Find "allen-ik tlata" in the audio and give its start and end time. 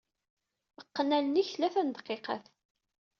1.17-1.81